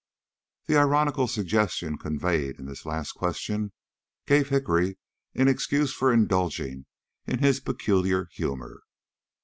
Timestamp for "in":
2.57-2.65, 7.27-7.37